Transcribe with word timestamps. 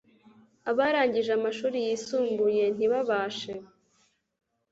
Abarangije 0.69 1.31
amashuri 1.37 1.77
yisumbuye 1.85 2.63
ntibabashe 2.75 3.51